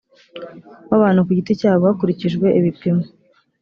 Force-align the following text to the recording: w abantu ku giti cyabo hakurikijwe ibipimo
w 0.89 0.91
abantu 0.97 1.25
ku 1.25 1.31
giti 1.37 1.53
cyabo 1.61 1.83
hakurikijwe 1.89 2.47
ibipimo 2.59 3.03